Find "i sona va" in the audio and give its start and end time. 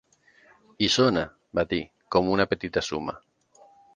0.87-1.65